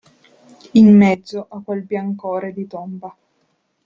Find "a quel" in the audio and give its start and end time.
1.47-1.83